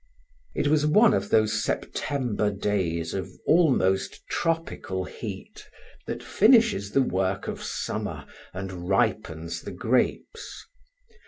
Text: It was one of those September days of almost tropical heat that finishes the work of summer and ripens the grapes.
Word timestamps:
It 0.55 0.67
was 0.67 0.87
one 0.87 1.13
of 1.13 1.29
those 1.29 1.63
September 1.63 2.49
days 2.49 3.13
of 3.13 3.29
almost 3.45 4.25
tropical 4.27 5.03
heat 5.05 5.69
that 6.07 6.23
finishes 6.23 6.89
the 6.89 7.03
work 7.03 7.47
of 7.47 7.61
summer 7.61 8.25
and 8.51 8.89
ripens 8.89 9.61
the 9.61 9.69
grapes. 9.69 10.65